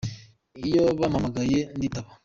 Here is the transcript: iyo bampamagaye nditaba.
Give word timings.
iyo 0.65 0.83
bampamagaye 0.99 1.59
nditaba. 1.77 2.09